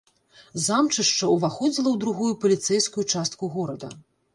Замчышча 0.67 1.29
ўваходзіла 1.35 1.85
ў 1.93 2.03
другую 2.07 2.33
паліцэйскую 2.47 3.09
частку 3.13 3.43
горада. 3.59 3.97